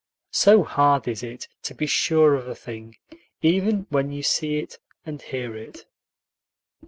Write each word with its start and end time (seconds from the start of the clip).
So 0.33 0.63
hard 0.63 1.07
is 1.07 1.21
it 1.21 1.47
to 1.61 1.75
be 1.75 1.85
sure 1.85 2.33
of 2.33 2.47
a 2.47 2.55
thing, 2.55 2.97
even 3.43 3.85
when 3.91 4.11
you 4.11 4.23
see 4.23 4.57
it 4.57 4.79
and 5.05 5.21
hear 5.21 5.55
it. 5.55 5.85